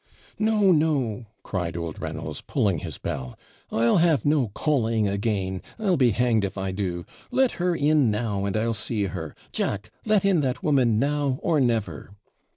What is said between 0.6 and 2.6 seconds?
no,' cried old Reynolds,